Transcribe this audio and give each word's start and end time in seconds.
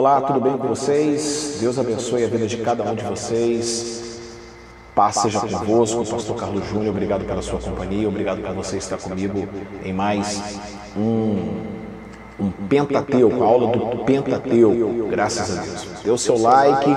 Olá, 0.00 0.18
tudo 0.22 0.40
bem 0.40 0.56
com 0.56 0.66
vocês? 0.66 1.58
Deus 1.60 1.78
abençoe 1.78 2.24
a 2.24 2.26
vida 2.26 2.46
de 2.46 2.56
cada 2.56 2.82
um 2.82 2.94
de 2.94 3.04
vocês. 3.04 4.30
Paz 4.94 5.16
seja 5.16 5.38
convosco, 5.40 6.06
Pastor 6.06 6.36
Carlos 6.36 6.66
Júnior. 6.68 6.94
Obrigado 6.94 7.26
pela 7.26 7.42
sua 7.42 7.60
companhia, 7.60 8.08
obrigado 8.08 8.40
por 8.40 8.54
você 8.54 8.78
estar 8.78 8.96
comigo 8.96 9.46
em 9.84 9.92
mais 9.92 10.58
um, 10.96 11.59
um 12.40 12.50
Pentateuco, 12.50 13.42
a 13.42 13.46
aula 13.46 13.76
do 13.76 14.04
Pentateuco. 14.04 15.08
Graças 15.08 15.58
a 15.58 15.62
Deus. 15.62 15.86
Dê 16.02 16.10
o 16.10 16.18
seu 16.18 16.38
like, 16.38 16.90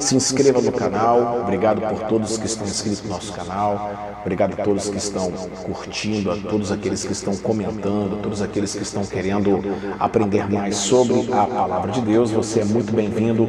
se 0.00 0.16
inscreva 0.16 0.60
no 0.60 0.72
canal. 0.72 1.40
Obrigado 1.42 1.80
por 1.80 2.08
todos 2.08 2.36
que 2.36 2.46
estão 2.46 2.66
inscritos 2.66 3.02
no 3.02 3.10
nosso 3.10 3.32
canal. 3.32 4.18
Obrigado 4.20 4.60
a 4.60 4.64
todos 4.64 4.88
que 4.88 4.96
estão 4.96 5.30
curtindo, 5.62 6.32
a 6.32 6.36
todos 6.36 6.72
aqueles 6.72 7.04
que 7.04 7.12
estão 7.12 7.36
comentando, 7.36 8.18
a 8.18 8.22
todos 8.22 8.42
aqueles 8.42 8.74
que 8.74 8.82
estão 8.82 9.04
querendo 9.06 9.60
aprender 9.98 10.50
mais 10.50 10.76
sobre 10.76 11.32
a 11.32 11.46
palavra 11.46 11.92
de 11.92 12.00
Deus. 12.00 12.32
Você 12.32 12.60
é 12.60 12.64
muito 12.64 12.92
bem-vindo 12.92 13.48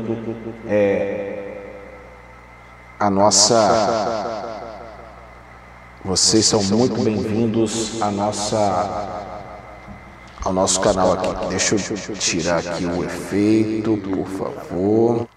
é, 0.67 1.57
à 2.99 3.09
nossa. 3.09 4.35
Vocês 6.05 6.45
são 6.45 6.63
muito 6.63 7.01
bem-vindos 7.01 8.01
à 8.01 8.09
nossa 8.09 9.28
ao 10.43 10.53
nosso 10.53 10.79
canal 10.81 11.13
aqui. 11.13 11.47
Deixa 11.49 11.75
eu 11.75 12.15
tirar 12.15 12.59
aqui 12.59 12.85
o 12.85 13.03
efeito, 13.03 13.97
por 13.97 14.27
favor. 14.27 15.27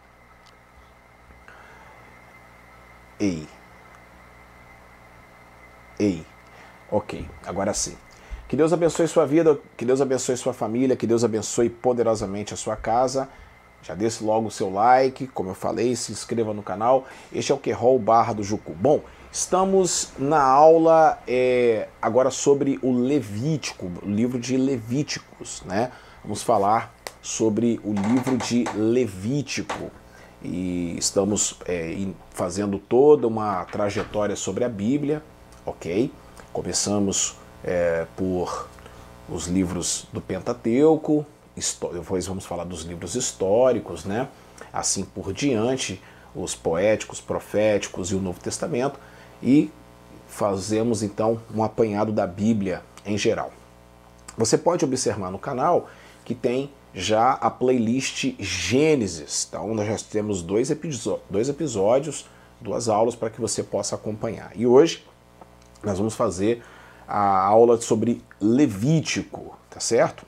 Ei. 3.19 3.47
Ei. 5.99 6.27
Ok, 6.91 7.29
agora 7.47 7.73
sim. 7.73 7.97
Que 8.49 8.57
Deus 8.57 8.73
abençoe 8.73 9.09
sua 9.09 9.27
vida, 9.27 9.59
que 9.77 9.85
Deus 9.85 10.01
abençoe 10.01 10.37
sua 10.37 10.53
família, 10.53 10.95
que 10.95 11.07
Deus 11.07 11.25
abençoe 11.25 11.71
poderosamente 11.71 12.53
a 12.53 12.57
sua 12.57 12.77
casa. 12.77 13.29
Já 13.83 13.95
desce 13.95 14.23
logo 14.23 14.49
o 14.49 14.51
seu 14.51 14.71
like, 14.71 15.27
como 15.29 15.51
eu 15.51 15.55
falei, 15.55 15.97
se 15.97 16.13
inscreva 16.13 16.53
no 16.53 16.63
canal. 16.63 17.07
Este 17.33 17.51
é 17.51 17.55
o 17.55 17.59
Querol 17.59 17.99
Barra 17.99 18.33
do 18.33 18.45
Jucu. 18.45 18.73
Bom, 18.75 19.03
estamos 19.33 20.11
na 20.19 20.43
aula 20.43 21.19
é, 21.27 21.89
agora 22.01 22.31
sobre 22.31 22.79
o 22.83 22.93
Levítico, 22.93 23.91
o 24.03 24.09
livro 24.09 24.39
de 24.39 24.57
Levíticos, 24.57 25.63
né? 25.65 25.91
Vamos 26.23 26.43
falar 26.43 26.95
sobre 27.21 27.81
o 27.83 27.93
livro 27.93 28.37
de 28.37 28.65
Levítico. 28.75 29.91
E 30.45 30.97
estamos 30.99 31.57
é, 31.67 32.07
fazendo 32.31 32.79
toda 32.79 33.27
uma 33.27 33.65
trajetória 33.65 34.35
sobre 34.37 34.65
a 34.65 34.69
Bíblia 34.69 35.23
ok? 35.65 36.13
Começamos 36.53 37.37
é, 37.65 38.07
por 38.17 38.69
os 39.29 39.47
livros 39.47 40.07
do 40.13 40.21
Pentateuco, 40.21 41.25
depois 41.93 42.27
vamos 42.27 42.45
falar 42.45 42.65
dos 42.65 42.83
livros 42.83 43.15
históricos, 43.15 44.05
né? 44.05 44.29
Assim 44.73 45.05
por 45.05 45.33
diante, 45.33 46.03
os 46.35 46.55
poéticos, 46.55 47.21
proféticos 47.21 48.11
e 48.11 48.15
o 48.15 48.21
Novo 48.21 48.41
Testamento, 48.41 48.99
e 49.43 49.71
fazemos 50.29 51.03
então 51.03 51.41
um 51.55 51.63
apanhado 51.63 52.13
da 52.13 52.27
Bíblia 52.27 52.83
em 53.05 53.19
geral. 53.19 53.51
Você 54.37 54.57
pode 54.57 54.85
observar 54.85 55.31
no 55.31 55.39
canal 55.39 55.89
que 56.25 56.35
tem 56.35 56.71
já 56.95 57.33
a 57.33 57.51
playlist 57.51 58.35
Gênesis, 58.39 59.47
então 59.49 59.75
nós 59.75 59.87
já 59.87 59.97
temos 60.11 60.43
dois, 60.43 60.71
dois 61.29 61.49
episódios, 61.49 62.27
duas 62.61 62.89
aulas 62.89 63.15
para 63.15 63.31
que 63.31 63.41
você 63.41 63.63
possa 63.63 63.95
acompanhar. 63.95 64.53
E 64.55 64.67
hoje 64.67 65.05
nós 65.83 65.99
vamos 65.99 66.15
fazer 66.15 66.63
a 67.07 67.41
aula 67.45 67.81
sobre 67.81 68.23
Levítico, 68.41 69.57
tá 69.69 69.81
certo? 69.81 70.25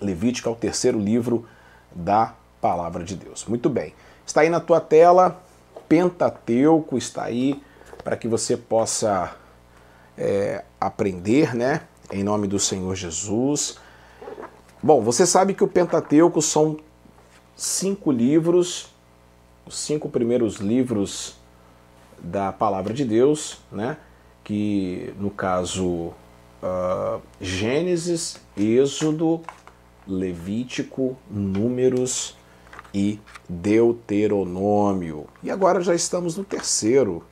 Levítico 0.00 0.48
é 0.48 0.52
o 0.52 0.56
terceiro 0.56 0.98
livro 0.98 1.46
da 1.94 2.34
palavra 2.60 3.04
de 3.04 3.14
Deus. 3.14 3.44
Muito 3.46 3.68
bem. 3.68 3.94
Está 4.26 4.42
aí 4.42 4.50
na 4.50 4.60
tua 4.60 4.80
tela, 4.80 5.40
Pentateuco 5.88 6.98
está 6.98 7.24
aí 7.24 7.62
para 8.08 8.16
que 8.16 8.26
você 8.26 8.56
possa 8.56 9.36
é, 10.16 10.64
aprender, 10.80 11.54
né? 11.54 11.82
Em 12.10 12.24
nome 12.24 12.46
do 12.46 12.58
Senhor 12.58 12.94
Jesus. 12.94 13.76
Bom, 14.82 15.02
você 15.02 15.26
sabe 15.26 15.52
que 15.52 15.62
o 15.62 15.68
Pentateuco 15.68 16.40
são 16.40 16.78
cinco 17.54 18.10
livros, 18.10 18.88
os 19.66 19.78
cinco 19.78 20.08
primeiros 20.08 20.56
livros 20.56 21.36
da 22.18 22.50
palavra 22.50 22.94
de 22.94 23.04
Deus, 23.04 23.58
né? 23.70 23.98
que 24.42 25.12
no 25.18 25.30
caso 25.30 25.84
uh, 25.84 27.20
Gênesis, 27.38 28.40
Êxodo, 28.56 29.42
Levítico, 30.06 31.14
Números 31.30 32.38
e 32.94 33.20
Deuteronômio. 33.46 35.26
E 35.42 35.50
agora 35.50 35.82
já 35.82 35.94
estamos 35.94 36.38
no 36.38 36.44
terceiro, 36.44 37.22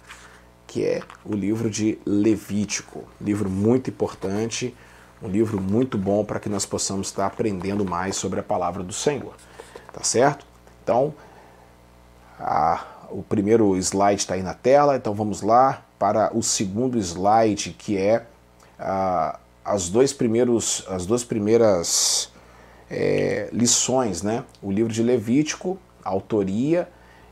que 0.77 0.85
é 0.85 1.01
o 1.25 1.35
livro 1.35 1.71
de 1.71 1.99
Levítico. 2.05 3.05
Livro 3.19 3.49
muito 3.49 3.89
importante, 3.89 4.77
um 5.23 5.27
livro 5.29 5.59
muito 5.59 5.97
bom 5.97 6.23
para 6.23 6.39
que 6.39 6.51
nós 6.51 6.67
possamos 6.67 7.07
estar 7.07 7.25
aprendendo 7.25 7.83
mais 7.83 8.15
sobre 8.17 8.41
a 8.41 8.43
palavra 8.43 8.83
do 8.83 8.93
Senhor. 8.93 9.35
Tá 9.91 10.03
certo? 10.03 10.45
Então, 10.83 11.15
a, 12.39 12.85
o 13.09 13.23
primeiro 13.23 13.75
slide 13.79 14.21
está 14.21 14.35
aí 14.35 14.43
na 14.43 14.53
tela, 14.53 14.97
então 14.97 15.15
vamos 15.15 15.41
lá 15.41 15.83
para 15.99 16.37
o 16.37 16.43
segundo 16.43 16.99
slide, 16.99 17.71
que 17.71 17.97
é 17.97 18.27
ah, 18.79 19.39
as, 19.65 19.89
dois 19.89 20.13
primeiros, 20.13 20.85
as 20.91 21.07
duas 21.07 21.25
primeiras 21.25 22.31
é, 22.91 23.49
lições, 23.51 24.21
né? 24.21 24.45
O 24.61 24.71
livro 24.71 24.93
de 24.93 25.03
Levítico, 25.03 25.79
a 26.05 26.11
autoria, 26.11 26.87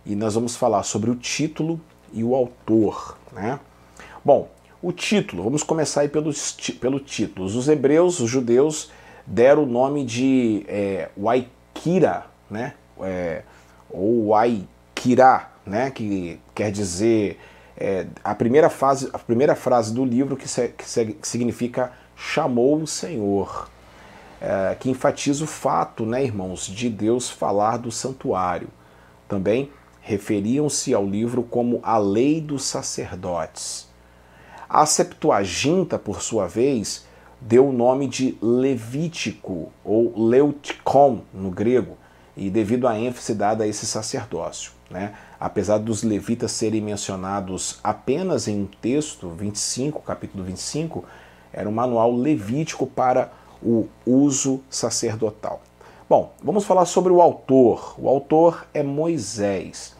e 0.06 0.16
nós 0.16 0.32
vamos 0.32 0.56
falar 0.56 0.82
sobre 0.82 1.10
o 1.10 1.14
título 1.14 1.78
e 2.10 2.24
o 2.24 2.34
autor, 2.34 3.18
né? 3.34 3.58
Bom, 4.24 4.48
o 4.82 4.92
título, 4.92 5.42
vamos 5.42 5.62
começar 5.62 6.02
aí 6.02 6.08
pelo, 6.08 6.30
pelo 6.80 7.00
título. 7.00 7.46
Os 7.46 7.68
hebreus, 7.68 8.20
os 8.20 8.30
judeus, 8.30 8.90
deram 9.26 9.64
o 9.64 9.66
nome 9.66 10.04
de 10.04 10.64
é, 10.68 11.08
Waikira, 11.16 12.26
né? 12.50 12.74
É, 13.00 13.42
ou 13.90 14.28
Waikira, 14.28 15.48
né? 15.66 15.90
Que 15.90 16.40
quer 16.54 16.70
dizer 16.70 17.38
é, 17.76 18.06
a, 18.22 18.34
primeira 18.34 18.70
fase, 18.70 19.10
a 19.12 19.18
primeira 19.18 19.54
frase 19.54 19.92
do 19.92 20.04
livro 20.04 20.36
que, 20.36 20.48
se, 20.48 20.68
que, 20.68 20.88
se, 20.88 21.06
que 21.06 21.26
significa 21.26 21.92
chamou 22.16 22.80
o 22.80 22.86
Senhor, 22.86 23.68
é, 24.40 24.76
que 24.78 24.90
enfatiza 24.90 25.44
o 25.44 25.46
fato, 25.46 26.06
né, 26.06 26.22
irmãos, 26.22 26.66
de 26.66 26.88
Deus 26.88 27.28
falar 27.28 27.78
do 27.78 27.90
santuário. 27.90 28.68
Também 29.28 29.70
referiam-se 30.04 30.92
ao 30.92 31.04
livro 31.04 31.42
como 31.42 31.80
a 31.82 31.98
lei 31.98 32.40
dos 32.40 32.64
sacerdotes. 32.64 33.88
A 34.68 34.86
Septuaginta, 34.86 35.98
por 35.98 36.20
sua 36.20 36.46
vez, 36.46 37.06
deu 37.40 37.68
o 37.68 37.72
nome 37.72 38.06
de 38.06 38.36
Levítico, 38.40 39.72
ou 39.84 40.12
Leutikon 40.16 41.22
no 41.32 41.50
grego, 41.50 41.96
e 42.36 42.50
devido 42.50 42.86
à 42.86 42.98
ênfase 42.98 43.34
dada 43.34 43.64
a 43.64 43.66
esse 43.66 43.86
sacerdócio. 43.86 44.72
Né? 44.90 45.14
apesar 45.44 45.76
dos 45.76 46.02
levitas 46.02 46.52
serem 46.52 46.80
mencionados 46.80 47.78
apenas 47.84 48.48
em 48.48 48.62
um 48.62 48.66
texto, 48.66 49.28
25, 49.28 50.00
capítulo 50.00 50.42
25, 50.42 51.04
era 51.52 51.68
um 51.68 51.72
manual 51.72 52.14
levítico 52.14 52.86
para 52.86 53.30
o 53.62 53.86
uso 54.06 54.62
sacerdotal. 54.70 55.60
Bom, 56.08 56.32
vamos 56.42 56.64
falar 56.64 56.86
sobre 56.86 57.12
o 57.12 57.20
autor. 57.20 57.94
O 57.98 58.08
autor 58.08 58.66
é 58.72 58.82
Moisés. 58.82 59.93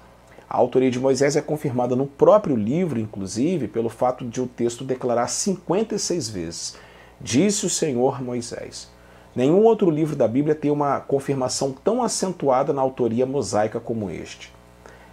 A 0.55 0.57
autoria 0.57 0.89
de 0.89 1.01
Moisés 1.01 1.35
é 1.35 1.41
confirmada 1.41 1.97
no 1.97 2.07
próprio 2.07 2.55
livro, 2.55 3.01
inclusive, 3.01 3.67
pelo 3.67 3.89
fato 3.89 4.25
de 4.25 4.41
o 4.41 4.47
texto 4.47 4.85
declarar 4.85 5.27
56 5.27 6.29
vezes: 6.31 6.77
Disse 7.21 7.67
o 7.67 7.69
Senhor 7.69 8.23
Moisés. 8.23 8.89
Nenhum 9.35 9.65
outro 9.65 9.91
livro 9.91 10.15
da 10.15 10.29
Bíblia 10.29 10.55
tem 10.55 10.71
uma 10.71 11.01
confirmação 11.01 11.73
tão 11.73 12.05
acentuada 12.05 12.73
na 12.73 12.81
autoria 12.81 13.27
mosaica 13.27 13.81
como 13.81 14.09
este. 14.09 14.55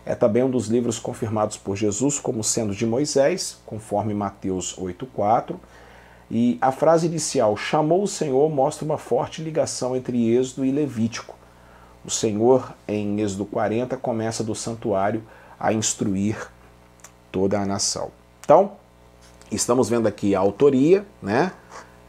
É 0.06 0.14
também 0.14 0.44
um 0.44 0.50
dos 0.52 0.68
livros 0.68 1.00
confirmados 1.00 1.58
por 1.58 1.76
Jesus 1.76 2.20
como 2.20 2.44
sendo 2.44 2.76
de 2.76 2.86
Moisés, 2.86 3.60
conforme 3.66 4.14
Mateus 4.14 4.76
8,4. 4.76 5.56
E 6.30 6.60
a 6.62 6.72
frase 6.72 7.08
inicial, 7.08 7.58
chamou 7.58 8.04
o 8.04 8.08
Senhor, 8.08 8.48
mostra 8.52 8.86
uma 8.86 9.00
forte 9.00 9.42
ligação 9.42 9.96
entre 9.96 10.32
Êxodo 10.36 10.64
e 10.64 10.72
Levítico. 10.72 11.41
O 12.04 12.10
Senhor, 12.10 12.74
em 12.88 13.22
Êxodo 13.22 13.46
40, 13.46 13.96
começa 13.98 14.44
do 14.44 14.56
santuário 14.56 15.24
a 15.60 15.72
instruir 15.72 16.50
toda 17.32 17.60
a 17.60 17.66
nação. 17.66 18.12
Então, 18.44 18.74
estamos 19.52 19.90
vendo 19.90 20.08
aqui 20.08 20.36
a 20.36 20.40
autoria, 20.40 21.06
né? 21.22 21.52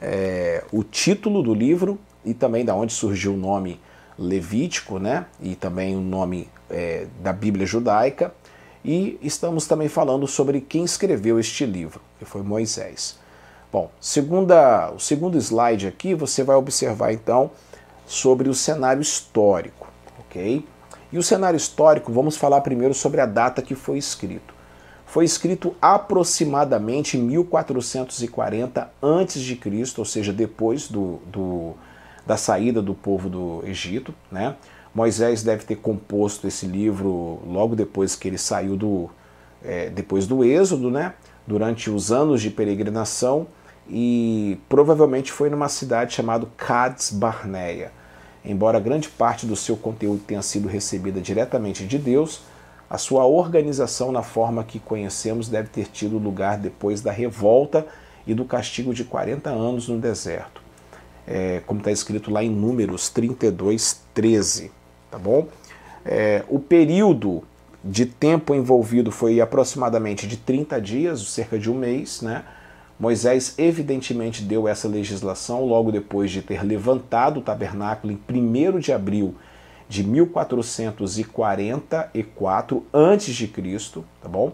É, 0.01 0.65
o 0.73 0.83
título 0.83 1.43
do 1.43 1.55
livro 1.55 1.99
e 2.25 2.35
também 2.35 2.65
da 2.65 2.75
onde 2.75 2.93
surgiu 2.93 3.35
o 3.35 3.37
nome 3.37 3.81
Levítico, 4.19 4.99
né? 4.99 5.27
E 5.41 5.55
também 5.55 5.97
o 5.97 6.01
nome 6.01 6.49
é, 6.71 7.07
da 7.21 7.33
Bíblia 7.33 7.67
judaica. 7.67 8.35
E 8.85 9.19
estamos 9.23 9.67
também 9.67 9.89
falando 9.89 10.27
sobre 10.27 10.61
quem 10.61 10.85
escreveu 10.85 11.39
este 11.39 11.65
livro, 11.65 12.01
que 12.19 12.25
foi 12.25 12.43
Moisés. 12.43 13.19
Bom, 13.71 13.91
segunda, 14.01 14.91
o 14.91 14.99
segundo 14.99 15.39
slide 15.39 15.87
aqui 15.87 16.15
você 16.15 16.43
vai 16.43 16.57
observar 16.57 17.13
então 17.13 17.51
sobre 18.07 18.49
o 18.49 18.55
cenário 18.55 19.01
histórico, 19.01 19.89
ok? 20.19 20.65
E 21.13 21.19
o 21.19 21.23
cenário 21.23 21.57
histórico, 21.57 22.13
vamos 22.13 22.37
falar 22.37 22.61
primeiro 22.63 22.95
sobre 22.95 23.21
a 23.21 23.27
data 23.27 23.61
que 23.61 23.75
foi 23.75 23.99
escrito. 23.99 24.55
Foi 25.05 25.27
escrito 25.27 25.75
aproximadamente 25.81 27.19
em 27.19 27.23
1440 27.23 28.91
a.C., 29.03 29.95
ou 29.99 30.05
seja, 30.07 30.33
depois 30.33 30.89
do, 30.89 31.21
do, 31.27 31.75
da 32.27 32.39
saída 32.39 32.81
do 32.81 32.95
povo 32.95 33.29
do 33.29 33.63
Egito. 33.67 34.15
Né? 34.31 34.57
Moisés 34.95 35.43
deve 35.43 35.65
ter 35.65 35.77
composto 35.77 36.49
esse 36.49 36.65
livro 36.65 37.41
logo 37.47 37.77
depois 37.77 38.17
que 38.17 38.27
ele 38.27 38.39
saiu 38.39 38.75
do, 38.75 39.11
é, 39.63 39.91
depois 39.91 40.27
do 40.27 40.43
Êxodo, 40.43 40.91
né? 40.91 41.13
durante 41.47 41.91
os 41.91 42.11
anos 42.11 42.41
de 42.41 42.49
peregrinação, 42.49 43.47
e 43.89 44.59
provavelmente 44.69 45.33
foi 45.33 45.51
numa 45.51 45.69
cidade 45.69 46.15
chamada 46.15 46.47
Cades 46.57 47.11
Barneia. 47.13 47.93
Embora 48.45 48.81
grande 48.81 49.09
parte 49.09 49.47
do 49.47 49.55
seu 49.55 49.77
conteúdo 49.77 50.23
tenha 50.27 50.43
sido 50.43 50.69
recebida 50.69 51.21
diretamente 51.21 51.87
de 51.87 51.99
Deus, 51.99 52.43
a 52.91 52.99
sua 52.99 53.25
organização 53.25 54.13
na 54.13 54.23
forma 54.23 54.65
que 54.65 54.79
conhecemos 54.79 55.49
deve 55.49 55.69
ter 55.69 55.87
tido 55.87 56.19
lugar 56.19 56.59
depois 56.59 57.01
da 57.01 57.11
revolta 57.11 57.87
e 58.27 58.35
do 58.35 58.45
castigo 58.45 58.93
de 58.93 59.05
40 59.05 59.49
anos 59.49 59.89
no 59.89 59.99
deserto, 59.99 60.61
é, 61.27 61.63
como 61.67 61.81
está 61.81 61.91
escrito 61.91 62.31
lá 62.31 62.43
em 62.43 62.51
Números 62.51 63.09
32, 63.09 64.03
13. 64.13 64.71
Tá 65.11 65.19
bom? 65.19 65.49
É, 66.05 66.45
o 66.49 66.59
período 66.59 67.43
de 67.85 68.07
tempo 68.07 68.55
envolvido 68.55 69.11
foi 69.11 69.41
aproximadamente 69.41 70.27
de 70.27 70.37
30 70.37 70.81
dias, 70.81 71.21
cerca 71.29 71.59
de 71.59 71.71
um 71.71 71.75
mês. 71.75 72.23
Né? 72.23 72.45
Moisés, 73.03 73.55
evidentemente, 73.59 74.45
deu 74.45 74.69
essa 74.69 74.87
legislação 74.87 75.65
logo 75.65 75.91
depois 75.91 76.31
de 76.31 76.41
ter 76.41 76.63
levantado 76.63 77.41
o 77.41 77.43
tabernáculo 77.43 78.13
em 78.13 78.17
1 78.17 78.79
de 78.79 78.93
abril 78.93 79.35
de 79.89 80.05
1444 80.05 82.87
a.C., 82.93 83.51
tá 84.23 84.29
bom? 84.29 84.53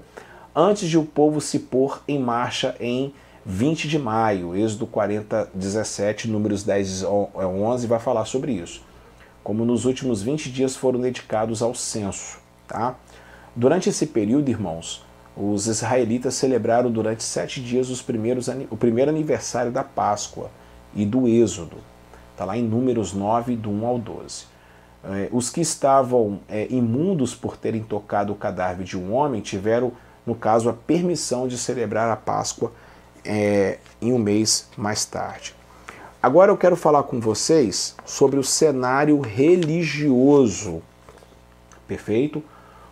Antes 0.56 0.88
de 0.88 0.96
o 0.96 1.04
povo 1.04 1.42
se 1.42 1.58
pôr 1.58 2.02
em 2.08 2.18
marcha 2.18 2.74
em 2.80 3.12
20 3.44 3.86
de 3.86 3.98
maio, 3.98 4.56
Êxodo 4.56 4.86
40, 4.86 5.50
17, 5.52 6.26
números 6.26 6.62
10 6.62 7.02
e 7.02 7.04
11 7.04 7.86
vai 7.86 7.98
falar 7.98 8.24
sobre 8.24 8.52
isso. 8.52 8.82
Como 9.44 9.62
nos 9.62 9.84
últimos 9.84 10.22
20 10.22 10.50
dias 10.50 10.74
foram 10.74 11.02
dedicados 11.02 11.60
ao 11.60 11.74
censo, 11.74 12.38
tá? 12.66 12.96
Durante 13.54 13.90
esse 13.90 14.06
período, 14.06 14.48
irmãos, 14.48 15.06
os 15.40 15.68
israelitas 15.68 16.34
celebraram 16.34 16.90
durante 16.90 17.22
sete 17.22 17.60
dias 17.60 17.88
os 17.90 18.02
primeiros, 18.02 18.48
o 18.70 18.76
primeiro 18.76 19.08
aniversário 19.08 19.70
da 19.70 19.84
Páscoa 19.84 20.50
e 20.92 21.06
do 21.06 21.28
Êxodo. 21.28 21.76
Está 22.32 22.44
lá 22.44 22.56
em 22.56 22.62
Números 22.62 23.12
9, 23.12 23.54
do 23.54 23.70
1 23.70 23.86
ao 23.86 23.98
12. 24.00 24.46
É, 25.04 25.28
os 25.30 25.48
que 25.48 25.60
estavam 25.60 26.40
é, 26.48 26.66
imundos 26.68 27.36
por 27.36 27.56
terem 27.56 27.84
tocado 27.84 28.32
o 28.32 28.36
cadáver 28.36 28.84
de 28.84 28.98
um 28.98 29.12
homem 29.14 29.40
tiveram, 29.40 29.92
no 30.26 30.34
caso, 30.34 30.68
a 30.68 30.72
permissão 30.72 31.46
de 31.46 31.56
celebrar 31.56 32.10
a 32.10 32.16
Páscoa 32.16 32.72
é, 33.24 33.78
em 34.02 34.12
um 34.12 34.18
mês 34.18 34.68
mais 34.76 35.04
tarde. 35.04 35.54
Agora 36.20 36.50
eu 36.50 36.56
quero 36.56 36.74
falar 36.74 37.04
com 37.04 37.20
vocês 37.20 37.94
sobre 38.04 38.40
o 38.40 38.44
cenário 38.44 39.20
religioso. 39.20 40.82
Perfeito? 41.86 42.42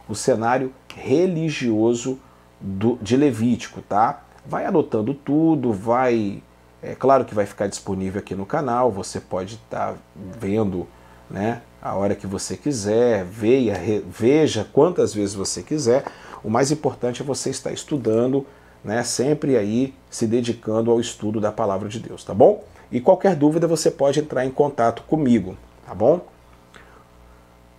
O 0.08 0.14
cenário 0.14 0.72
religioso 0.94 2.20
do, 2.60 2.98
de 3.00 3.16
Levítico, 3.16 3.80
tá? 3.82 4.22
Vai 4.44 4.64
anotando 4.64 5.14
tudo, 5.14 5.72
vai. 5.72 6.42
É 6.82 6.94
claro 6.94 7.24
que 7.24 7.34
vai 7.34 7.46
ficar 7.46 7.66
disponível 7.66 8.20
aqui 8.20 8.34
no 8.34 8.46
canal, 8.46 8.90
você 8.90 9.20
pode 9.20 9.54
estar 9.54 9.92
tá 9.92 9.98
vendo 10.14 10.86
né, 11.28 11.62
a 11.82 11.94
hora 11.94 12.14
que 12.14 12.26
você 12.26 12.56
quiser, 12.56 13.24
veja, 13.24 13.74
veja 14.08 14.66
quantas 14.72 15.12
vezes 15.12 15.34
você 15.34 15.62
quiser. 15.62 16.04
O 16.44 16.50
mais 16.50 16.70
importante 16.70 17.22
é 17.22 17.24
você 17.24 17.50
estar 17.50 17.72
estudando, 17.72 18.46
né, 18.84 19.02
sempre 19.02 19.56
aí 19.56 19.94
se 20.08 20.26
dedicando 20.26 20.90
ao 20.90 21.00
estudo 21.00 21.40
da 21.40 21.50
palavra 21.50 21.88
de 21.88 21.98
Deus, 21.98 22.22
tá 22.22 22.32
bom? 22.32 22.62
E 22.90 23.00
qualquer 23.00 23.34
dúvida 23.34 23.66
você 23.66 23.90
pode 23.90 24.20
entrar 24.20 24.44
em 24.44 24.50
contato 24.50 25.02
comigo, 25.02 25.56
tá 25.84 25.94
bom? 25.94 26.24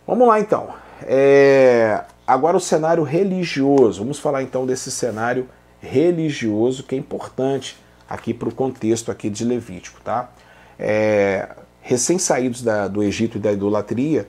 Vamos 0.05 0.27
lá 0.27 0.39
então. 0.39 0.69
É... 1.03 2.03
Agora 2.27 2.57
o 2.57 2.59
cenário 2.59 3.03
religioso. 3.03 4.01
Vamos 4.01 4.19
falar 4.19 4.43
então 4.43 4.65
desse 4.65 4.91
cenário 4.91 5.47
religioso 5.79 6.83
que 6.83 6.93
é 6.93 6.97
importante 6.97 7.77
aqui 8.09 8.33
para 8.33 8.49
o 8.49 8.53
contexto 8.53 9.09
aqui 9.09 9.29
de 9.29 9.45
Levítico, 9.45 10.01
tá? 10.01 10.29
É 10.77 11.47
recém-saídos 11.87 12.63
do 12.91 13.01
Egito 13.01 13.37
e 13.37 13.39
da 13.39 13.51
idolatria, 13.53 14.27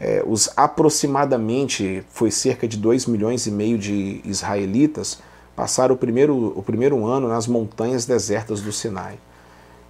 é, 0.00 0.22
os 0.24 0.48
aproximadamente, 0.56 2.04
foi 2.08 2.30
cerca 2.30 2.68
de 2.68 2.76
2 2.76 3.06
milhões 3.06 3.46
e 3.46 3.50
meio 3.50 3.76
de 3.76 4.20
israelitas, 4.24 5.18
passaram 5.56 5.96
o 5.96 5.98
primeiro, 5.98 6.52
o 6.56 6.62
primeiro 6.62 7.04
ano 7.04 7.26
nas 7.26 7.48
montanhas 7.48 8.06
desertas 8.06 8.60
do 8.62 8.72
Sinai. 8.72 9.18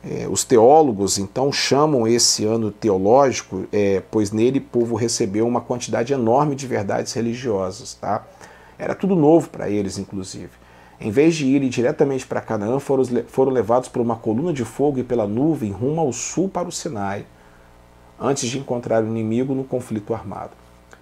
É, 0.02 0.26
os 0.28 0.44
teólogos 0.44 1.18
então 1.18 1.52
chamam 1.52 2.06
esse 2.06 2.44
ano 2.44 2.70
teológico, 2.70 3.66
é, 3.70 4.02
pois 4.10 4.32
nele 4.32 4.58
o 4.58 4.62
povo 4.62 4.94
recebeu 4.94 5.46
uma 5.46 5.60
quantidade 5.60 6.12
enorme 6.12 6.54
de 6.54 6.66
verdades 6.66 7.12
religiosas. 7.12 7.94
Tá? 7.94 8.24
Era 8.78 8.94
tudo 8.94 9.14
novo 9.14 9.50
para 9.50 9.68
eles, 9.68 9.98
inclusive. 9.98 10.50
Em 10.98 11.10
vez 11.10 11.34
de 11.34 11.46
irem 11.46 11.68
diretamente 11.68 12.26
para 12.26 12.40
Canaã, 12.40 12.78
foram, 12.78 13.04
foram 13.26 13.52
levados 13.52 13.88
por 13.88 14.00
uma 14.02 14.16
coluna 14.16 14.52
de 14.52 14.64
fogo 14.64 14.98
e 14.98 15.02
pela 15.02 15.26
nuvem 15.26 15.70
rumo 15.70 16.00
ao 16.00 16.12
sul 16.12 16.48
para 16.48 16.68
o 16.68 16.72
Sinai, 16.72 17.24
antes 18.18 18.48
de 18.48 18.58
encontrar 18.58 19.02
o 19.02 19.06
inimigo 19.06 19.54
no 19.54 19.64
conflito 19.64 20.12
armado. 20.12 20.52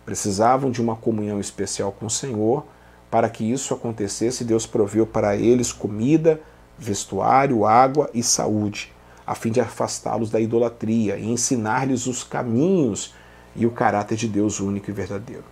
Precisavam 0.05 0.71
de 0.71 0.81
uma 0.81 0.97
comunhão 0.97 1.41
especial 1.41 1.93
com 1.93 2.07
o 2.07 2.11
Senhor. 2.11 2.65
Para 3.11 3.29
que 3.29 3.51
isso 3.51 3.75
acontecesse, 3.75 4.45
Deus 4.45 4.67
proveu 4.67 5.07
para 5.07 5.37
eles 5.37 5.73
comida, 5.73 6.41
vestuário, 6.79 7.67
água 7.67 8.09
e 8.15 8.23
saúde, 8.23 8.93
a 9.27 9.35
fim 9.35 9.51
de 9.51 9.61
afastá-los 9.61 10.31
da 10.31 10.41
idolatria 10.41 11.17
e 11.17 11.29
ensinar-lhes 11.29 12.07
os 12.07 12.23
caminhos 12.23 13.15
e 13.55 13.67
o 13.67 13.71
caráter 13.71 14.17
de 14.17 14.29
Deus 14.29 14.61
único 14.61 14.91
e 14.91 14.93
verdadeiro. 14.93 15.45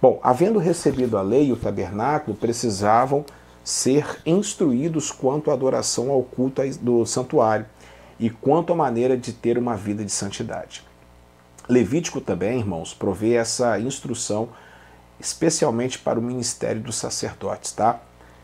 Bom, 0.00 0.20
havendo 0.22 0.58
recebido 0.58 1.18
a 1.18 1.22
lei 1.22 1.48
e 1.48 1.52
o 1.52 1.56
tabernáculo, 1.56 2.36
precisavam 2.36 3.24
ser 3.64 4.22
instruídos 4.24 5.10
quanto 5.10 5.50
à 5.50 5.54
adoração 5.54 6.10
ao 6.10 6.22
culto 6.22 6.62
do 6.80 7.04
santuário 7.04 7.66
e 8.18 8.30
quanto 8.30 8.72
à 8.72 8.76
maneira 8.76 9.16
de 9.16 9.32
ter 9.32 9.58
uma 9.58 9.76
vida 9.76 10.04
de 10.04 10.12
santidade. 10.12 10.82
Levítico 11.68 12.20
também, 12.20 12.58
irmãos, 12.58 12.94
provê 12.94 13.34
essa 13.34 13.78
instrução 13.78 14.48
especialmente 15.20 15.98
para 15.98 16.18
o 16.18 16.22
ministério 16.22 16.80
dos 16.80 16.96
sacerdotes, 16.96 17.72
tá? 17.72 18.00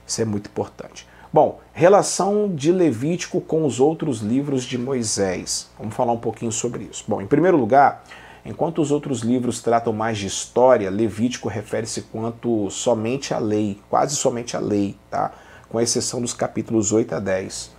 Isso 0.06 0.20
é 0.20 0.24
muito 0.24 0.48
importante. 0.48 1.08
Bom, 1.34 1.58
relação 1.72 2.54
de 2.54 2.70
Levítico 2.70 3.40
com 3.40 3.66
os 3.66 3.80
outros 3.80 4.20
livros 4.20 4.62
de 4.62 4.78
Moisés. 4.78 5.68
Vamos 5.76 5.92
falar 5.92 6.12
um 6.12 6.18
pouquinho 6.20 6.52
sobre 6.52 6.84
isso. 6.84 7.02
Bom, 7.08 7.20
em 7.20 7.26
primeiro 7.26 7.56
lugar, 7.56 8.04
Enquanto 8.46 8.82
os 8.82 8.90
outros 8.90 9.20
livros 9.20 9.62
tratam 9.62 9.90
mais 9.90 10.18
de 10.18 10.26
história, 10.26 10.90
Levítico 10.90 11.48
refere-se 11.48 12.02
quanto 12.02 12.70
somente 12.70 13.32
à 13.32 13.38
lei, 13.38 13.80
quase 13.88 14.14
somente 14.14 14.54
à 14.54 14.60
lei, 14.60 14.98
tá? 15.10 15.32
com 15.70 15.80
exceção 15.80 16.20
dos 16.20 16.34
capítulos 16.34 16.92
8 16.92 17.14
a 17.14 17.20
10. 17.20 17.70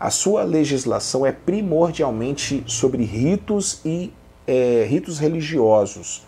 A 0.00 0.10
sua 0.10 0.42
legislação 0.42 1.24
é 1.24 1.30
primordialmente 1.30 2.64
sobre 2.66 3.04
ritos 3.04 3.80
e 3.84 4.12
é, 4.44 4.84
ritos 4.90 5.20
religiosos. 5.20 6.26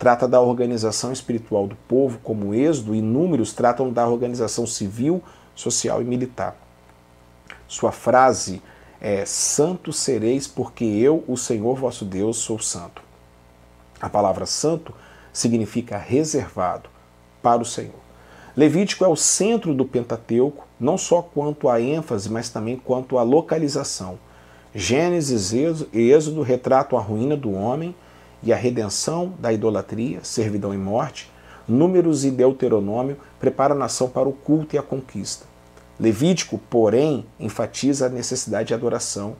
Trata 0.00 0.26
da 0.26 0.40
organização 0.40 1.12
espiritual 1.12 1.68
do 1.68 1.76
povo, 1.86 2.18
como 2.24 2.52
Êxodo 2.52 2.92
e 2.92 3.00
Números 3.00 3.52
tratam 3.52 3.92
da 3.92 4.08
organização 4.08 4.66
civil, 4.66 5.22
social 5.58 6.00
e 6.00 6.04
militar. 6.04 6.56
Sua 7.66 7.90
frase 7.90 8.62
é: 9.00 9.24
Santo 9.24 9.92
sereis, 9.92 10.46
porque 10.46 10.84
eu, 10.84 11.24
o 11.26 11.36
Senhor 11.36 11.74
vosso 11.76 12.04
Deus, 12.04 12.36
sou 12.38 12.60
santo. 12.60 13.02
A 14.00 14.08
palavra 14.08 14.46
santo 14.46 14.94
significa 15.32 15.98
reservado 15.98 16.88
para 17.42 17.60
o 17.60 17.64
Senhor. 17.64 17.98
Levítico 18.56 19.04
é 19.04 19.08
o 19.08 19.16
centro 19.16 19.74
do 19.74 19.84
Pentateuco, 19.84 20.66
não 20.78 20.96
só 20.96 21.22
quanto 21.22 21.68
à 21.68 21.80
ênfase, 21.80 22.30
mas 22.30 22.48
também 22.48 22.76
quanto 22.76 23.18
à 23.18 23.22
localização. 23.22 24.18
Gênesis 24.74 25.52
e 25.92 26.10
Êxodo 26.10 26.42
retratam 26.42 26.98
a 26.98 27.02
ruína 27.02 27.36
do 27.36 27.52
homem 27.52 27.94
e 28.42 28.52
a 28.52 28.56
redenção 28.56 29.34
da 29.38 29.52
idolatria, 29.52 30.20
servidão 30.22 30.72
e 30.72 30.76
morte. 30.76 31.30
Números 31.68 32.24
e 32.24 32.30
Deuteronômio 32.30 33.16
preparam 33.38 33.76
a 33.76 33.78
nação 33.78 34.08
para 34.08 34.28
o 34.28 34.32
culto 34.32 34.74
e 34.74 34.78
a 34.78 34.82
conquista. 34.82 35.46
Levítico, 36.00 36.58
porém, 36.70 37.26
enfatiza 37.38 38.06
a 38.06 38.08
necessidade 38.08 38.68
de 38.68 38.74
adoração 38.74 39.36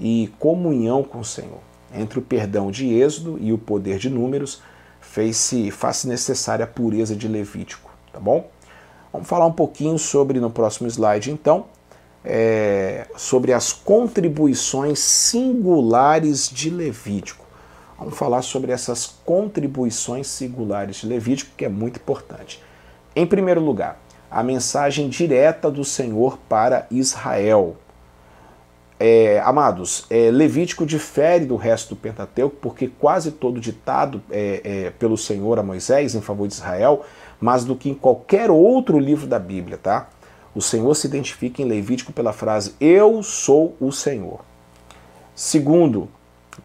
e 0.00 0.32
comunhão 0.38 1.02
com 1.02 1.20
o 1.20 1.24
Senhor 1.24 1.68
entre 1.94 2.18
o 2.18 2.22
perdão 2.22 2.70
de 2.70 2.92
Êxodo 2.92 3.38
e 3.40 3.52
o 3.52 3.58
poder 3.58 3.98
de 3.98 4.10
Números, 4.10 4.62
fez-se 5.00 5.70
faz 5.70 6.04
necessária 6.04 6.64
a 6.64 6.68
pureza 6.68 7.16
de 7.16 7.28
Levítico, 7.28 7.90
tá 8.12 8.20
bom? 8.20 8.48
Vamos 9.12 9.28
falar 9.28 9.46
um 9.46 9.52
pouquinho 9.52 9.98
sobre, 9.98 10.38
no 10.38 10.50
próximo 10.50 10.88
slide, 10.88 11.30
então, 11.30 11.66
é, 12.24 13.06
sobre 13.16 13.52
as 13.52 13.72
contribuições 13.72 14.98
singulares 14.98 16.50
de 16.50 16.68
Levítico. 16.68 17.46
Vamos 17.98 18.16
falar 18.16 18.42
sobre 18.42 18.70
essas 18.70 19.06
contribuições 19.24 20.28
singulares 20.28 20.96
de 20.96 21.06
Levítico, 21.06 21.50
que 21.56 21.64
é 21.64 21.68
muito 21.68 21.96
importante. 21.96 22.62
Em 23.14 23.26
primeiro 23.26 23.60
lugar, 23.60 24.00
a 24.30 24.40
mensagem 24.40 25.08
direta 25.08 25.68
do 25.68 25.84
Senhor 25.84 26.38
para 26.48 26.86
Israel. 26.92 27.76
É, 29.00 29.40
amados, 29.44 30.06
é, 30.10 30.30
Levítico 30.30 30.86
difere 30.86 31.44
do 31.44 31.56
resto 31.56 31.90
do 31.94 31.96
Pentateuco 31.96 32.56
porque 32.60 32.88
quase 32.88 33.32
todo 33.32 33.60
ditado 33.60 34.22
é, 34.30 34.60
é, 34.64 34.90
pelo 34.90 35.16
Senhor 35.16 35.58
a 35.58 35.62
Moisés 35.62 36.14
em 36.14 36.20
favor 36.20 36.46
de 36.46 36.54
Israel, 36.54 37.04
mais 37.40 37.64
do 37.64 37.74
que 37.74 37.90
em 37.90 37.94
qualquer 37.94 38.50
outro 38.50 38.98
livro 38.98 39.26
da 39.26 39.38
Bíblia, 39.38 39.76
tá? 39.76 40.08
O 40.54 40.62
Senhor 40.62 40.94
se 40.94 41.06
identifica 41.06 41.62
em 41.62 41.64
Levítico 41.64 42.12
pela 42.12 42.32
frase 42.32 42.74
Eu 42.80 43.22
sou 43.22 43.76
o 43.80 43.90
Senhor. 43.90 44.40
Segundo, 45.34 46.08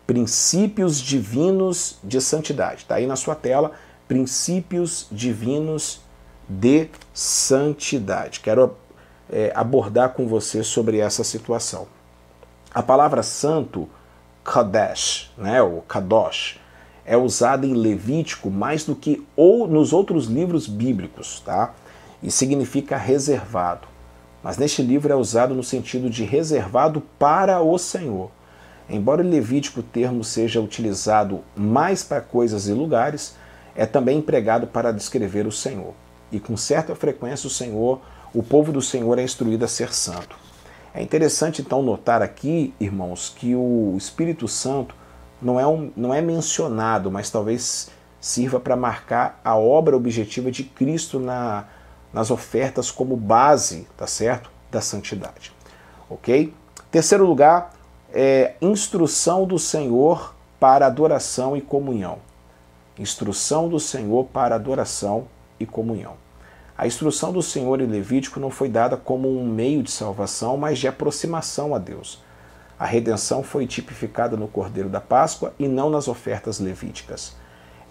princípios 0.06 1.00
divinos 1.00 1.98
de 2.04 2.20
santidade. 2.20 2.82
Está 2.82 2.96
aí 2.96 3.08
na 3.08 3.16
sua 3.16 3.36
tela, 3.36 3.72
princípios 4.08 5.08
divinos 5.12 6.02
de 6.48 6.90
santidade. 7.14 8.40
Quero 8.40 8.76
é, 9.32 9.52
abordar 9.56 10.10
com 10.10 10.28
você 10.28 10.64
sobre 10.64 11.00
essa 11.00 11.24
situação. 11.24 11.88
A 12.74 12.82
palavra 12.82 13.24
santo, 13.24 13.88
Kadesh, 14.44 15.32
né, 15.38 15.62
o 15.62 15.82
Kadosh, 15.82 16.60
é 17.06 17.18
usada 17.18 17.66
em 17.66 17.74
Levítico 17.74 18.50
mais 18.50 18.86
do 18.86 18.96
que 18.96 19.26
ou 19.36 19.68
nos 19.68 19.94
outros 19.94 20.26
livros 20.26 20.68
bíblicos, 20.68 21.42
tá? 21.42 21.74
E 22.22 22.32
significa 22.32 22.98
reservado. 22.98 23.88
Mas 24.42 24.58
neste 24.58 24.82
livro 24.82 25.12
é 25.12 25.16
usado 25.16 25.54
no 25.54 25.64
sentido 25.64 26.10
de 26.10 26.24
reservado 26.24 27.02
para 27.20 27.62
o 27.62 27.78
Senhor. 27.78 28.32
Embora 28.90 29.24
em 29.24 29.30
Levítico 29.30 29.80
o 29.80 29.84
termo 29.84 30.24
seja 30.24 30.62
utilizado 30.62 31.42
mais 31.56 32.04
para 32.04 32.22
coisas 32.22 32.68
e 32.68 32.74
lugares, 32.74 33.36
é 33.76 33.86
também 33.86 34.20
empregado 34.20 34.68
para 34.68 34.92
descrever 34.92 35.48
o 35.48 35.52
Senhor. 35.52 35.94
E 36.32 36.40
com 36.40 36.58
certa 36.58 36.96
frequência 36.96 37.48
o 37.48 37.50
Senhor, 37.50 38.02
o 38.34 38.44
povo 38.44 38.72
do 38.72 38.82
Senhor 38.82 39.18
é 39.20 39.24
instruído 39.24 39.64
a 39.64 39.68
ser 39.68 39.94
santo. 39.94 40.36
É 40.94 41.02
interessante 41.02 41.62
então 41.62 41.82
notar 41.82 42.22
aqui, 42.22 42.74
irmãos, 42.80 43.34
que 43.36 43.56
o 43.56 43.96
Espírito 43.98 44.48
Santo 44.48 44.96
não 45.42 45.60
é, 45.60 45.66
um, 45.66 45.92
não 45.96 46.14
é 46.14 46.22
mencionado, 46.22 47.12
mas 47.12 47.30
talvez 47.30 47.90
sirva 48.20 48.60
para 48.60 48.76
marcar 48.76 49.40
a 49.44 49.56
obra 49.56 49.98
objetiva 49.98 50.52
de 50.52 50.64
Cristo 50.64 51.20
na, 51.20 51.66
nas 52.14 52.32
ofertas 52.32 52.92
como 52.92 53.18
base, 53.18 53.88
tá 53.98 54.08
certo? 54.08 54.50
Da 54.72 54.82
santidade. 54.82 55.52
Ok? 56.10 56.54
Terceiro 56.92 57.26
lugar, 57.26 57.74
é 58.14 58.54
instrução 58.62 59.44
do 59.44 59.58
Senhor 59.58 60.36
para 60.60 60.86
adoração 60.86 61.58
e 61.58 61.62
comunhão. 61.62 62.20
Instrução 62.98 63.68
do 63.68 63.80
Senhor 63.80 64.26
para 64.26 64.54
adoração 64.54 65.26
e 65.60 65.66
comunhão. 65.66 66.14
A 66.78 66.86
instrução 66.86 67.34
do 67.34 67.42
Senhor 67.42 67.82
em 67.82 67.88
Levítico 67.88 68.40
não 68.40 68.52
foi 68.52 68.70
dada 68.70 68.96
como 68.96 69.28
um 69.28 69.48
meio 69.48 69.82
de 69.82 69.90
salvação, 69.90 70.58
mas 70.58 70.78
de 70.78 70.88
aproximação 70.88 71.74
a 71.74 71.80
Deus. 71.80 72.22
A 72.78 72.86
redenção 72.86 73.42
foi 73.42 73.66
tipificada 73.66 74.38
no 74.38 74.48
Cordeiro 74.48 74.90
da 74.90 75.02
Páscoa 75.02 75.54
e 75.58 75.68
não 75.68 75.90
nas 75.90 76.08
ofertas 76.08 76.60
levíticas. 76.60 77.36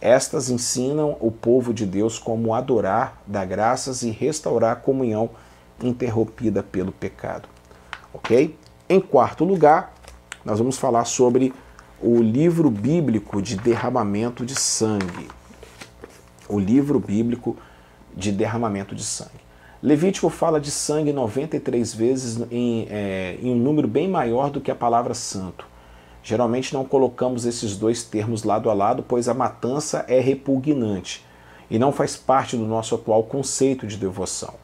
Estas 0.01 0.51
ensinam 0.51 1.17
o 1.21 1.33
povo 1.33 1.75
de 1.75 1.85
Deus 1.85 2.19
como 2.19 2.55
adorar, 2.55 3.21
dar 3.27 3.45
graças 3.45 4.03
e 4.03 4.11
restaurar 4.11 4.73
a 4.73 4.77
comunhão 4.77 5.31
interrompida 5.83 6.63
pelo 6.63 6.93
pecado. 6.93 7.49
Ok? 8.13 8.57
Em 8.89 9.01
quarto 9.01 9.45
lugar, 9.45 9.93
nós 10.45 10.59
vamos 10.59 10.79
falar 10.79 11.05
sobre 11.05 11.53
o 12.01 12.21
livro 12.21 12.71
bíblico 12.71 13.41
de 13.41 13.57
derramamento 13.57 14.45
de 14.45 14.55
sangue. 14.55 15.29
O 16.49 16.59
livro 16.59 16.99
bíblico 16.99 17.57
de 18.15 18.33
derramamento 18.33 18.95
de 18.95 19.05
sangue. 19.05 19.43
Levítico 19.83 20.29
fala 20.29 20.61
de 20.61 20.71
sangue 20.71 21.13
93 21.13 21.95
vezes 21.95 22.47
em, 22.51 22.87
é, 22.91 23.37
em 23.41 23.51
um 23.53 23.57
número 23.57 23.89
bem 23.89 24.09
maior 24.09 24.51
do 24.51 24.61
que 24.61 24.71
a 24.71 24.75
palavra 24.75 25.15
santo. 25.15 25.67
Geralmente 26.23 26.73
não 26.73 26.85
colocamos 26.85 27.45
esses 27.45 27.77
dois 27.77 28.05
termos 28.05 28.45
lado 28.45 28.71
a 28.71 28.75
lado, 28.75 29.05
pois 29.07 29.29
a 29.29 29.35
matança 29.35 30.05
é 30.09 30.21
repugnante 30.21 31.25
e 31.69 31.79
não 31.79 31.91
faz 31.91 32.17
parte 32.17 32.57
do 32.57 32.65
nosso 32.65 32.95
atual 32.95 33.25
conceito 33.25 33.87
de 33.87 33.97
devoção. 33.97 34.55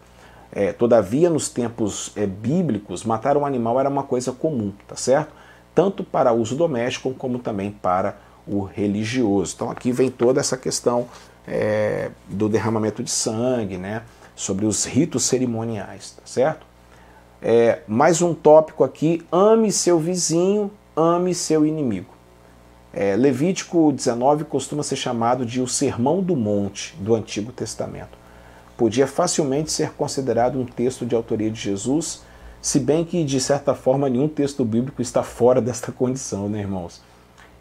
É, 0.52 0.72
todavia, 0.72 1.28
nos 1.28 1.48
tempos 1.48 2.12
é, 2.14 2.26
bíblicos, 2.26 3.04
matar 3.04 3.36
um 3.36 3.44
animal 3.44 3.80
era 3.80 3.88
uma 3.88 4.02
coisa 4.02 4.30
comum, 4.30 4.72
tá 4.86 4.94
certo? 4.94 5.32
Tanto 5.78 6.02
para 6.02 6.32
uso 6.32 6.56
doméstico 6.56 7.14
como 7.14 7.38
também 7.38 7.70
para 7.70 8.18
o 8.44 8.64
religioso. 8.64 9.52
Então 9.54 9.70
aqui 9.70 9.92
vem 9.92 10.10
toda 10.10 10.40
essa 10.40 10.56
questão 10.56 11.06
é, 11.46 12.10
do 12.28 12.48
derramamento 12.48 13.00
de 13.00 13.12
sangue, 13.12 13.78
né? 13.78 14.02
sobre 14.34 14.66
os 14.66 14.84
ritos 14.84 15.22
cerimoniais, 15.22 16.16
tá 16.16 16.22
certo? 16.24 16.66
É, 17.40 17.82
mais 17.86 18.20
um 18.20 18.34
tópico 18.34 18.82
aqui: 18.82 19.24
ame 19.30 19.70
seu 19.70 20.00
vizinho, 20.00 20.68
ame 20.96 21.32
seu 21.32 21.64
inimigo. 21.64 22.12
É, 22.92 23.14
Levítico 23.14 23.92
19 23.92 24.46
costuma 24.46 24.82
ser 24.82 24.96
chamado 24.96 25.46
de 25.46 25.60
o 25.60 25.68
Sermão 25.68 26.20
do 26.20 26.34
Monte 26.34 26.96
do 26.96 27.14
Antigo 27.14 27.52
Testamento. 27.52 28.18
Podia 28.76 29.06
facilmente 29.06 29.70
ser 29.70 29.92
considerado 29.92 30.58
um 30.58 30.66
texto 30.66 31.06
de 31.06 31.14
autoria 31.14 31.52
de 31.52 31.60
Jesus, 31.60 32.26
se 32.60 32.80
bem 32.80 33.04
que, 33.04 33.24
de 33.24 33.40
certa 33.40 33.74
forma, 33.74 34.08
nenhum 34.08 34.28
texto 34.28 34.64
bíblico 34.64 35.00
está 35.00 35.22
fora 35.22 35.60
desta 35.60 35.92
condição, 35.92 36.48
né, 36.48 36.60
irmãos? 36.60 37.00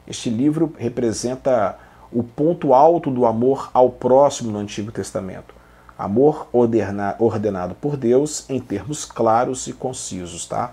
Este 0.07 0.29
livro 0.29 0.73
representa 0.77 1.77
o 2.11 2.23
ponto 2.23 2.73
alto 2.73 3.11
do 3.11 3.25
amor 3.25 3.69
ao 3.73 3.89
próximo 3.89 4.51
no 4.51 4.59
Antigo 4.59 4.91
Testamento. 4.91 5.53
Amor 5.97 6.47
ordenado 6.53 7.75
por 7.75 7.97
Deus 7.97 8.49
em 8.49 8.59
termos 8.59 9.03
claros 9.03 9.67
e 9.67 9.73
concisos, 9.73 10.45
tá? 10.45 10.71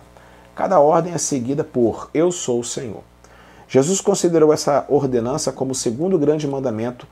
Cada 0.54 0.78
ordem 0.78 1.12
é 1.12 1.18
seguida 1.18 1.64
por 1.64 2.08
Eu 2.14 2.30
sou 2.30 2.60
o 2.60 2.64
Senhor. 2.64 3.02
Jesus 3.66 4.00
considerou 4.00 4.52
essa 4.52 4.84
ordenança 4.88 5.50
como 5.50 5.72
o 5.72 5.74
segundo 5.74 6.18
grande 6.18 6.46
mandamento 6.46 7.06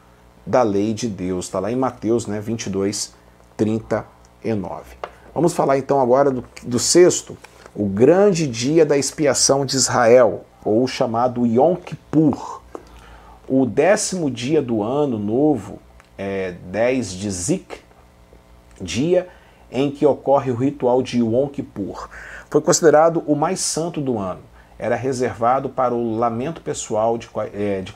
da 0.47 0.63
lei 0.63 0.95
de 0.95 1.09
Deus. 1.09 1.47
Está 1.47 1.59
lá 1.59 1.73
em 1.73 1.77
Mateus 1.77 2.27
né, 2.27 2.41
22, 2.41 3.15
39. 3.57 5.12
Vamos 5.35 5.53
falar 5.55 5.79
então 5.79 6.01
agora 6.01 6.31
do, 6.31 6.45
do 6.63 6.79
sexto, 6.79 7.37
o 7.75 7.87
grande 7.87 8.47
dia 8.47 8.85
da 8.85 8.97
expiação 8.97 9.65
de 9.65 9.77
Israel, 9.77 10.45
ou 10.65 10.87
chamado 10.87 11.47
Yom 11.47 11.75
Kippur 11.77 12.63
o 13.49 13.67
décimo 13.67 14.31
dia 14.31 14.63
do 14.63 14.83
ano 14.83 15.19
novo, 15.19 15.79
é 16.17 16.53
10 16.71 17.13
de 17.13 17.31
Zik, 17.31 17.81
dia 18.81 19.29
em 19.71 19.91
que 19.91 20.07
ocorre 20.07 20.51
o 20.51 20.55
ritual 20.55 21.03
de 21.03 21.19
Yom 21.19 21.49
Kippur. 21.49 22.09
Foi 22.49 22.63
considerado 22.63 23.23
o 23.27 23.35
mais 23.35 23.61
santo 23.61 24.01
do 24.01 24.19
ano. 24.19 24.41
Era 24.79 24.97
reservado 24.97 25.69
para 25.69 25.95
o 25.95 26.17
lamento 26.17 26.63
pessoal 26.63 27.19
de, 27.19 27.29
é, 27.53 27.83
de 27.83 27.93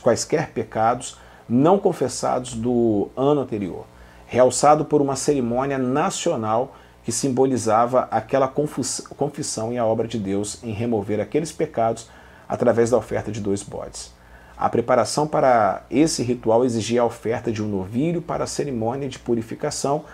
quaisquer 0.00 0.50
pecados 0.52 1.18
não 1.48 1.76
confessados 1.76 2.54
do 2.54 3.08
ano 3.16 3.40
anterior, 3.40 3.84
realçado 4.30 4.84
por 4.84 5.02
uma 5.02 5.16
cerimônia 5.16 5.76
nacional 5.76 6.76
que 7.02 7.10
simbolizava 7.10 8.06
aquela 8.12 8.46
confissão 8.46 9.72
e 9.72 9.78
a 9.78 9.84
obra 9.84 10.06
de 10.06 10.20
Deus 10.20 10.62
em 10.62 10.70
remover 10.70 11.18
aqueles 11.18 11.50
pecados 11.50 12.08
através 12.48 12.90
da 12.90 12.96
oferta 12.96 13.32
de 13.32 13.40
dois 13.40 13.60
bodes. 13.64 14.14
A 14.56 14.68
preparação 14.68 15.26
para 15.26 15.82
esse 15.90 16.22
ritual 16.22 16.64
exigia 16.64 17.00
a 17.00 17.06
oferta 17.06 17.50
de 17.50 17.60
um 17.60 17.66
novilho 17.66 18.22
para 18.22 18.44
a 18.44 18.46
cerimônia 18.46 19.08
de 19.08 19.18
purificação 19.18 20.04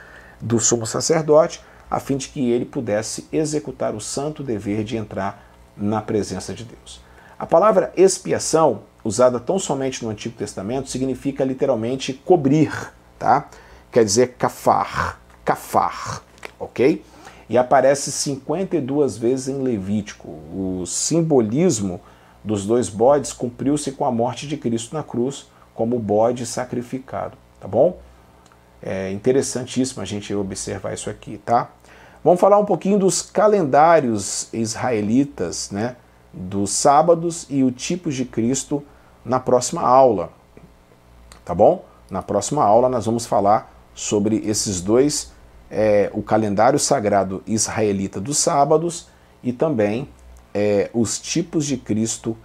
do 0.40 0.58
sumo 0.58 0.86
sacerdote, 0.86 1.60
a 1.90 2.00
fim 2.00 2.16
de 2.16 2.28
que 2.28 2.50
ele 2.50 2.64
pudesse 2.64 3.28
executar 3.30 3.94
o 3.94 4.00
santo 4.00 4.42
dever 4.42 4.82
de 4.82 4.96
entrar 4.96 5.46
na 5.76 6.00
presença 6.00 6.54
de 6.54 6.64
Deus. 6.64 7.02
A 7.38 7.44
palavra 7.44 7.92
expiação, 7.94 8.84
usada 9.04 9.38
tão 9.38 9.58
somente 9.58 10.02
no 10.02 10.10
Antigo 10.10 10.38
Testamento, 10.38 10.88
significa 10.88 11.44
literalmente 11.44 12.14
cobrir, 12.14 12.72
tá? 13.18 13.50
Quer 13.96 14.04
dizer 14.04 14.34
kafar, 14.36 15.18
kafar, 15.42 16.20
ok? 16.60 17.02
E 17.48 17.56
aparece 17.56 18.12
52 18.12 19.16
vezes 19.16 19.48
em 19.48 19.62
Levítico. 19.62 20.28
O 20.28 20.84
simbolismo 20.86 22.02
dos 22.44 22.66
dois 22.66 22.90
bodes 22.90 23.32
cumpriu-se 23.32 23.92
com 23.92 24.04
a 24.04 24.12
morte 24.12 24.46
de 24.46 24.58
Cristo 24.58 24.94
na 24.94 25.02
cruz 25.02 25.46
como 25.74 25.98
bode 25.98 26.44
sacrificado, 26.44 27.38
tá 27.58 27.66
bom? 27.66 27.96
É 28.82 29.10
interessantíssimo 29.12 30.02
a 30.02 30.04
gente 30.04 30.34
observar 30.34 30.92
isso 30.92 31.08
aqui, 31.08 31.38
tá? 31.38 31.70
Vamos 32.22 32.38
falar 32.38 32.58
um 32.58 32.66
pouquinho 32.66 32.98
dos 32.98 33.22
calendários 33.22 34.52
israelitas, 34.52 35.70
né? 35.70 35.96
Dos 36.34 36.68
sábados 36.68 37.46
e 37.48 37.64
o 37.64 37.70
tipo 37.70 38.10
de 38.10 38.26
Cristo 38.26 38.84
na 39.24 39.40
próxima 39.40 39.80
aula, 39.80 40.30
tá 41.46 41.54
bom? 41.54 41.82
Na 42.10 42.20
próxima 42.20 42.62
aula 42.62 42.90
nós 42.90 43.06
vamos 43.06 43.24
falar 43.24 43.74
sobre 43.96 44.42
esses 44.44 44.82
dois, 44.82 45.32
é, 45.70 46.10
o 46.12 46.22
calendário 46.22 46.78
sagrado 46.78 47.42
israelita 47.46 48.20
dos 48.20 48.36
sábados 48.36 49.08
e 49.42 49.52
também 49.52 50.08
é, 50.54 50.90
os 50.92 51.18
tipos 51.18 51.64
de 51.64 51.78
Cristo 51.78 52.36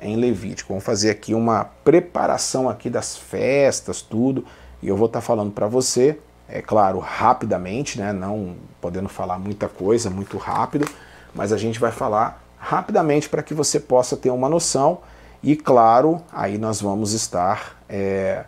em 0.00 0.16
Levítico. 0.16 0.72
Vamos 0.72 0.84
fazer 0.84 1.10
aqui 1.10 1.34
uma 1.34 1.64
preparação 1.64 2.68
aqui 2.68 2.88
das 2.88 3.16
festas, 3.16 4.00
tudo, 4.00 4.46
e 4.80 4.88
eu 4.88 4.96
vou 4.96 5.06
estar 5.06 5.20
tá 5.20 5.26
falando 5.26 5.50
para 5.50 5.66
você, 5.66 6.18
é 6.48 6.62
claro, 6.62 7.00
rapidamente, 7.00 7.98
né, 7.98 8.12
não 8.12 8.56
podendo 8.80 9.08
falar 9.08 9.38
muita 9.38 9.68
coisa, 9.68 10.08
muito 10.08 10.38
rápido, 10.38 10.88
mas 11.34 11.52
a 11.52 11.58
gente 11.58 11.78
vai 11.78 11.90
falar 11.92 12.42
rapidamente 12.56 13.28
para 13.28 13.42
que 13.42 13.52
você 13.52 13.80
possa 13.80 14.16
ter 14.16 14.30
uma 14.30 14.48
noção 14.48 15.00
e 15.42 15.56
claro, 15.56 16.22
aí 16.32 16.56
nós 16.56 16.80
vamos 16.80 17.12
estar, 17.12 17.82
é, 17.88 18.44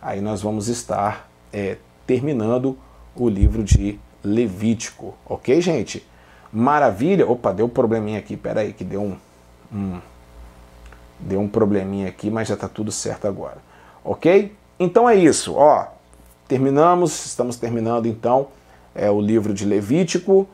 aí 0.00 0.20
nós 0.20 0.40
vamos 0.40 0.68
estar 0.68 1.28
é, 1.52 1.78
terminando 2.06 2.76
o 3.14 3.28
livro 3.28 3.62
de 3.62 3.98
Levítico, 4.22 5.14
ok, 5.24 5.60
gente? 5.60 6.06
Maravilha. 6.52 7.28
Opa, 7.28 7.52
deu 7.52 7.66
um 7.66 7.68
probleminha 7.68 8.18
aqui. 8.18 8.36
Pera 8.36 8.60
aí, 8.60 8.72
que 8.72 8.84
deu 8.84 9.02
um, 9.02 9.16
um 9.72 10.00
deu 11.20 11.40
um 11.40 11.48
probleminha 11.48 12.08
aqui, 12.08 12.30
mas 12.30 12.48
já 12.48 12.54
está 12.54 12.68
tudo 12.68 12.92
certo 12.92 13.26
agora, 13.26 13.58
ok? 14.04 14.52
Então 14.78 15.08
é 15.08 15.14
isso. 15.14 15.54
Ó, 15.54 15.86
terminamos. 16.48 17.26
Estamos 17.26 17.56
terminando 17.56 18.06
então 18.06 18.48
é 18.94 19.10
o 19.10 19.20
livro 19.20 19.52
de 19.52 19.64
Levítico. 19.64 20.48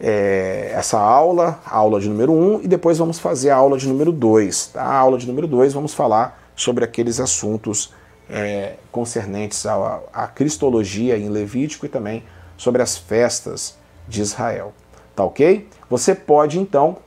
É, 0.00 0.72
essa 0.74 0.98
aula, 0.98 1.60
a 1.64 1.76
aula 1.76 2.00
de 2.00 2.08
número 2.08 2.32
1, 2.32 2.36
um, 2.36 2.60
e 2.62 2.66
depois 2.66 2.98
vamos 2.98 3.18
fazer 3.18 3.50
a 3.50 3.56
aula 3.56 3.78
de 3.78 3.86
número 3.86 4.10
2. 4.10 4.66
Tá? 4.68 4.82
A 4.82 4.96
aula 4.96 5.16
de 5.16 5.26
número 5.26 5.46
2 5.46 5.72
vamos 5.72 5.94
falar 5.94 6.42
sobre 6.56 6.84
aqueles 6.84 7.20
assuntos 7.20 7.92
é, 8.28 8.74
concernentes 8.90 9.66
à, 9.66 10.00
à 10.12 10.26
cristologia 10.26 11.16
em 11.16 11.28
Levítico 11.28 11.86
e 11.86 11.88
também 11.88 12.24
sobre 12.56 12.82
as 12.82 12.96
festas 12.96 13.76
de 14.08 14.20
Israel. 14.20 14.72
Tá 15.14 15.24
ok? 15.24 15.68
Você 15.88 16.14
pode 16.14 16.58
então 16.58 16.98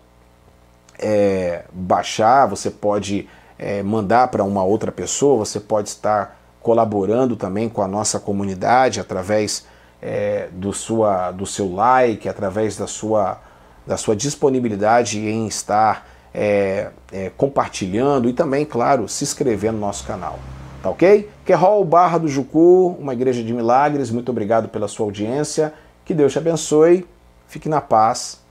é, 1.00 1.63
baixar, 1.71 2.45
você 2.45 2.69
pode 2.69 3.27
é, 3.57 3.83
mandar 3.83 4.29
para 4.29 4.43
uma 4.43 4.63
outra 4.63 4.91
pessoa, 4.91 5.45
você 5.45 5.59
pode 5.59 5.89
estar 5.89 6.39
colaborando 6.62 7.36
também 7.36 7.69
com 7.69 7.81
a 7.81 7.88
nossa 7.88 8.19
comunidade 8.19 9.00
através 9.00 9.65
é, 10.01 10.47
do, 10.51 10.74
sua, 10.74 11.31
do 11.31 11.45
seu 11.45 11.74
like, 11.74 12.27
através 12.29 12.77
da 12.77 12.88
sua, 12.88 13.39
da 13.86 13.97
sua 13.97 14.15
disponibilidade 14.15 15.19
em 15.19 15.47
estar 15.47 16.07
é, 16.33 16.89
é, 17.12 17.31
compartilhando 17.36 18.29
e 18.29 18.33
também, 18.33 18.65
claro, 18.65 19.07
se 19.07 19.24
inscrever 19.24 19.71
no 19.71 19.79
nosso 19.79 20.05
canal. 20.05 20.39
Tá 20.81 20.89
ok? 20.89 21.29
Querol 21.46 21.84
Barra 21.84 22.17
do 22.17 22.27
Jucu, 22.27 22.96
uma 23.00 23.13
igreja 23.13 23.43
de 23.43 23.53
milagres, 23.53 24.12
muito 24.12 24.29
obrigado 24.29 24.69
pela 24.69 24.88
sua 24.88 25.05
audiência. 25.05 25.74
Que 26.05 26.13
Deus 26.13 26.31
te 26.31 26.38
abençoe. 26.38 27.05
Fique 27.48 27.69
na 27.69 27.81
paz 27.81 28.41